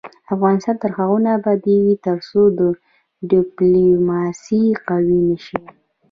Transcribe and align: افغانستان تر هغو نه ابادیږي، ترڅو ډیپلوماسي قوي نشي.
افغانستان 0.35 0.75
تر 0.83 0.91
هغو 0.97 1.17
نه 1.25 1.29
ابادیږي، 1.39 1.95
ترڅو 2.05 2.41
ډیپلوماسي 3.31 4.63
قوي 4.87 5.19
نشي. 5.29 5.59